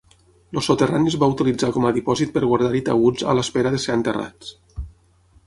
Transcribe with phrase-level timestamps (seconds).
[0.51, 3.99] El soterrani es va utilitzar com a dipòsit per guardar-hi taüts a l'espera de ser
[4.01, 4.53] enterrats.